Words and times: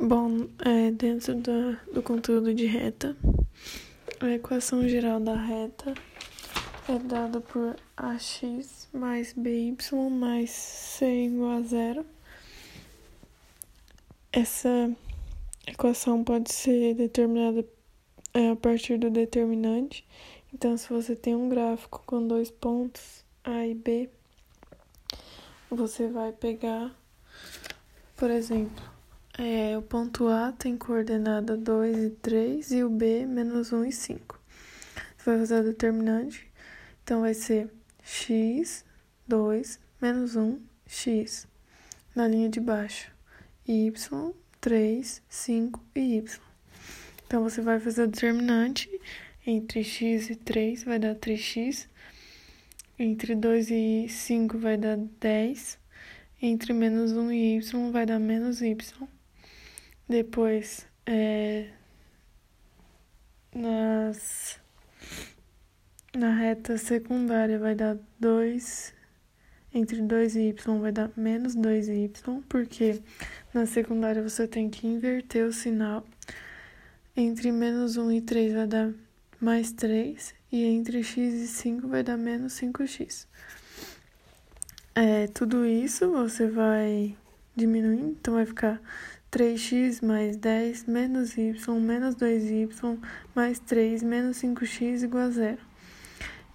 Bom, 0.00 0.46
é, 0.64 0.92
dentro 0.92 1.34
do, 1.34 1.76
do 1.92 2.00
conteúdo 2.00 2.54
de 2.54 2.66
reta, 2.66 3.16
a 4.20 4.28
equação 4.28 4.88
geral 4.88 5.18
da 5.18 5.34
reta 5.34 5.92
é 6.88 7.00
dada 7.00 7.40
por 7.40 7.74
ax 7.96 8.88
mais 8.92 9.32
by 9.32 9.76
mais 10.08 10.50
c 10.50 11.24
igual 11.24 11.50
a 11.50 11.62
zero. 11.62 12.06
Essa 14.30 14.88
equação 15.66 16.22
pode 16.22 16.52
ser 16.52 16.94
determinada 16.94 17.66
é, 18.32 18.50
a 18.50 18.56
partir 18.56 18.98
do 18.98 19.10
determinante. 19.10 20.06
Então, 20.54 20.76
se 20.76 20.88
você 20.88 21.16
tem 21.16 21.34
um 21.34 21.48
gráfico 21.48 22.04
com 22.06 22.24
dois 22.24 22.52
pontos, 22.52 23.24
A 23.42 23.66
e 23.66 23.74
B, 23.74 24.08
você 25.68 26.06
vai 26.06 26.30
pegar, 26.30 26.94
por 28.16 28.30
exemplo, 28.30 28.97
é, 29.38 29.78
o 29.78 29.82
ponto 29.82 30.26
A 30.26 30.50
tem 30.50 30.76
coordenada 30.76 31.56
2 31.56 31.96
e 31.96 32.10
3 32.10 32.72
e 32.72 32.82
o 32.82 32.90
B 32.90 33.24
menos 33.24 33.72
1 33.72 33.84
e 33.84 33.92
5. 33.92 34.40
Você 35.16 35.30
vai 35.30 35.38
fazer 35.38 35.60
o 35.60 35.64
determinante, 35.64 36.50
então 37.04 37.20
vai 37.20 37.34
ser 37.34 37.70
x, 38.02 38.84
2, 39.28 39.78
menos 40.02 40.34
1, 40.34 40.60
x, 40.86 41.46
na 42.16 42.26
linha 42.26 42.48
de 42.48 42.58
baixo, 42.58 43.12
y, 43.66 44.34
3, 44.60 45.22
5 45.28 45.84
e 45.94 46.16
y. 46.16 46.40
Então, 47.26 47.42
você 47.44 47.60
vai 47.60 47.78
fazer 47.78 48.04
o 48.04 48.08
determinante 48.08 48.90
entre 49.46 49.84
x 49.84 50.30
e 50.30 50.36
3 50.36 50.82
vai 50.82 50.98
dar 50.98 51.14
3x, 51.14 51.86
entre 52.98 53.34
2 53.34 53.70
e 53.70 54.08
5 54.08 54.58
vai 54.58 54.76
dar 54.76 54.96
10, 54.96 55.78
entre 56.42 56.72
menos 56.72 57.12
1 57.12 57.32
e 57.32 57.56
y 57.58 57.90
vai 57.92 58.04
dar 58.04 58.18
menos 58.18 58.60
y. 58.60 59.08
Depois, 60.08 60.86
é, 61.04 61.68
nas, 63.54 64.58
na 66.16 66.34
reta 66.34 66.78
secundária 66.78 67.58
vai 67.58 67.74
dar 67.74 67.98
2, 68.18 68.94
entre 69.74 70.00
2 70.00 70.36
e 70.36 70.48
y 70.48 70.78
vai 70.80 70.92
dar 70.92 71.10
menos 71.14 71.54
2y, 71.54 72.42
porque 72.48 73.02
na 73.52 73.66
secundária 73.66 74.22
você 74.22 74.48
tem 74.48 74.70
que 74.70 74.86
inverter 74.86 75.44
o 75.44 75.52
sinal. 75.52 76.06
Entre 77.14 77.52
menos 77.52 77.98
1 77.98 78.12
e 78.12 78.20
3 78.22 78.54
vai 78.54 78.66
dar 78.66 78.92
mais 79.38 79.72
3, 79.72 80.34
e 80.50 80.64
entre 80.64 81.02
x 81.02 81.34
e 81.34 81.46
5 81.46 81.86
vai 81.86 82.02
dar 82.02 82.16
menos 82.16 82.54
5x. 82.54 83.26
É, 84.94 85.26
tudo 85.26 85.66
isso 85.66 86.10
você 86.10 86.48
vai 86.48 87.14
diminuindo, 87.58 88.16
então 88.20 88.34
vai 88.34 88.46
ficar 88.46 88.80
3x 89.30 90.04
mais 90.04 90.36
10 90.36 90.86
menos 90.86 91.36
y 91.36 91.52
menos 91.80 92.14
2y 92.16 92.98
mais 93.34 93.58
3 93.58 94.02
menos 94.02 94.38
5x 94.38 95.02
igual 95.02 95.24
a 95.24 95.30
zero. 95.30 95.68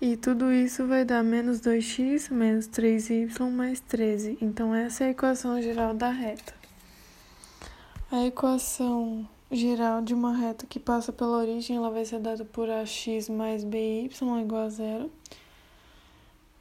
E 0.01 0.17
tudo 0.17 0.51
isso 0.51 0.85
vai 0.85 1.05
dar 1.05 1.23
menos 1.23 1.61
2x 1.61 2.31
menos 2.31 2.67
3y 2.67 3.49
mais 3.49 3.79
13. 3.79 4.37
Então, 4.41 4.75
essa 4.75 5.05
é 5.05 5.07
a 5.07 5.11
equação 5.11 5.61
geral 5.61 5.93
da 5.93 6.09
reta. 6.09 6.53
A 8.11 8.25
equação 8.25 9.25
geral 9.49 10.01
de 10.01 10.13
uma 10.13 10.35
reta 10.35 10.65
que 10.65 10.79
passa 10.79 11.13
pela 11.13 11.37
origem 11.37 11.77
ela 11.77 11.89
vai 11.89 12.03
ser 12.03 12.19
dada 12.19 12.43
por 12.43 12.69
ax 12.69 13.29
mais 13.29 13.63
by 13.63 14.09
igual 14.41 14.65
a 14.65 14.69
zero. 14.69 15.11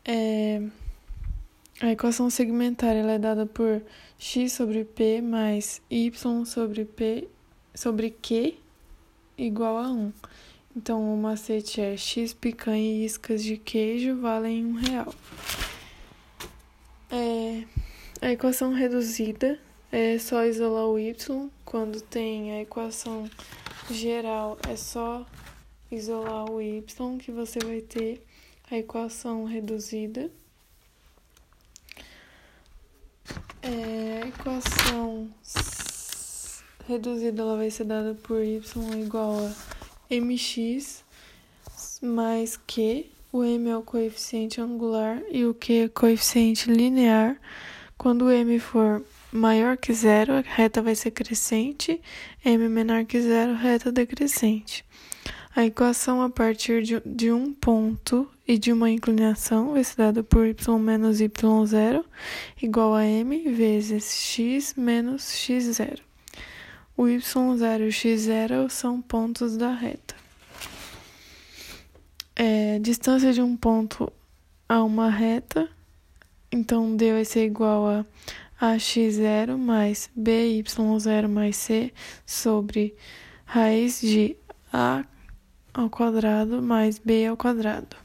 É... 0.05 0.63
A 1.81 1.91
equação 1.91 2.31
segmentar 2.31 2.95
ela 2.95 3.13
é 3.13 3.19
dada 3.19 3.47
por 3.47 3.83
x 4.19 4.53
sobre 4.53 4.85
p 4.85 5.21
mais 5.21 5.83
y 5.91 6.45
sobre 6.45 6.85
p 6.85 7.29
sobre 7.75 8.11
q 8.11 8.57
igual 9.37 9.79
a 9.79 9.91
1. 9.91 10.13
Então, 10.77 11.13
o 11.13 11.17
macete 11.17 11.81
é 11.81 11.97
x 11.97 12.33
picanha 12.33 12.83
e 12.83 13.05
iscas 13.05 13.43
de 13.43 13.57
queijo 13.57 14.17
valem 14.21 14.65
um 14.65 14.75
real. 14.75 15.15
É, 17.11 17.65
a 18.23 18.33
equação 18.33 18.73
reduzida 18.73 19.59
é 19.91 20.19
só 20.19 20.47
isolar 20.47 20.87
o 20.87 20.99
y. 20.99 21.51
Quando 21.65 22.01
tem 22.01 22.53
a 22.53 22.63
equação 22.63 23.29
geral, 23.91 24.57
é 24.67 24.77
só 24.77 25.27
isolar 25.91 26.51
o 26.51 26.63
y 26.63 27.19
que 27.19 27.31
você 27.31 27.59
vai 27.59 27.83
ter 27.83 28.25
a 28.71 28.79
equação 28.79 29.45
reduzida. 29.45 30.31
É, 33.61 34.23
a 34.23 34.29
equação 34.43 35.31
reduzida 36.89 37.43
ela 37.43 37.57
vai 37.57 37.71
ser 37.71 37.85
dada 37.85 38.13
por 38.15 38.43
y 38.43 38.61
igual 39.01 39.39
a 39.39 40.15
mx 40.15 41.05
mais 42.03 42.59
q. 42.67 43.07
O 43.31 43.45
m 43.45 43.71
é 43.71 43.77
o 43.77 43.83
coeficiente 43.83 44.61
angular 44.61 45.23
e 45.31 45.45
o 45.47 45.55
q 45.55 45.73
é 45.73 45.85
o 45.87 45.91
coeficiente 45.91 46.69
linear. 46.69 47.41
Quando 47.97 48.23
o 48.23 48.31
m 48.33 48.59
for 48.59 49.03
maior 49.31 49.77
que 49.77 49.95
zero, 49.95 50.33
a 50.33 50.41
reta 50.41 50.83
vai 50.83 50.97
ser 50.97 51.13
crescente, 51.13 52.01
m 52.45 52.69
menor 52.69 53.05
que 53.05 53.21
zero, 53.21 53.55
reta 53.55 53.93
decrescente. 53.93 54.85
A 55.55 55.67
equação 55.67 56.23
a 56.23 56.31
partir 56.31 56.83
de, 56.83 56.99
de 57.05 57.31
um 57.31 57.53
ponto 57.53 58.27
e 58.49 58.57
de 58.57 58.73
uma 58.73 58.91
inclinação 58.91 59.73
vai 59.73 59.85
ser 59.85 59.97
dada 59.97 60.23
por 60.23 60.47
y 60.47 60.79
menos 60.79 61.21
y0 61.21 62.03
igual 62.63 62.95
a 62.95 63.05
m 63.05 63.53
vezes 63.53 64.15
x 64.15 64.75
menos 64.79 65.23
x0. 65.23 65.99
O 66.97 67.03
y0 67.03 67.81
e 67.81 67.85
o 67.85 67.89
x0 67.89 68.71
são 68.71 69.03
pontos 69.03 69.59
da 69.59 69.75
reta. 69.75 70.15
É, 72.35 72.79
distância 72.79 73.31
de 73.31 73.43
um 73.43 73.55
ponto 73.55 74.11
a 74.67 74.83
uma 74.83 75.11
reta, 75.11 75.69
então 76.51 76.97
d 76.97 77.13
vai 77.13 77.27
ser 77.27 77.45
igual 77.45 77.87
a 77.87 78.07
ax0 78.59 79.59
mais 79.59 80.11
by0 80.19 81.29
mais 81.29 81.57
c 81.57 81.93
sobre 82.25 82.97
raiz 83.45 84.01
de 84.01 84.35
a 84.73 85.05
ao 85.75 85.89
quadrado 85.89 86.63
mais 86.63 86.99
b 86.99 87.27
ao 87.27 87.37
quadrado. 87.37 87.97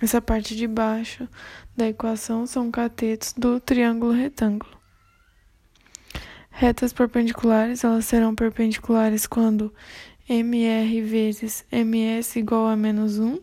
Essa 0.00 0.20
parte 0.20 0.54
de 0.54 0.66
baixo 0.66 1.28
da 1.76 1.88
equação 1.88 2.46
são 2.46 2.70
catetos 2.70 3.34
do 3.36 3.58
triângulo 3.58 4.12
retângulo. 4.12 4.78
Retas 6.50 6.92
perpendiculares, 6.92 7.84
elas 7.84 8.04
serão 8.04 8.34
perpendiculares 8.34 9.26
quando 9.26 9.72
MR 10.28 11.00
vezes 11.02 11.64
MS 11.70 12.38
igual 12.38 12.66
a 12.66 12.76
menos 12.76 13.18
1, 13.18 13.40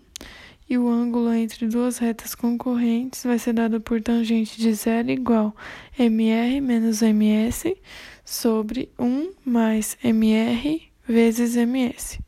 e 0.69 0.78
o 0.78 0.90
ângulo 0.90 1.34
entre 1.34 1.68
duas 1.68 1.97
retas 1.97 2.34
concorrentes 2.34 3.24
vai 3.24 3.38
ser 3.38 3.53
dado 3.53 3.80
por 3.80 4.02
tangente 4.02 4.59
de 4.59 4.74
zero 4.74 5.12
igual 5.12 5.56
MR 5.97 6.59
menos 6.59 7.02
MS 7.02 7.78
sobre 8.24 8.90
1 8.97 9.31
mais 9.46 9.97
MR 10.03 10.81
vezes 11.08 11.56
MS 11.56 12.19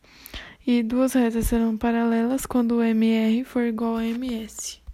e 0.68 0.84
duas 0.84 1.14
retas 1.14 1.48
serão 1.48 1.78
paralelas 1.78 2.46
quando 2.46 2.76
o 2.76 2.84
MR 2.84 3.46
for 3.46 3.64
igual 3.64 3.96
a 3.96 4.06
MS. 4.06 4.86